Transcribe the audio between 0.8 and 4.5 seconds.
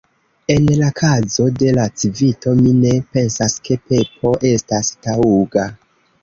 kazo de la Civito mi ne pensas ke Pepo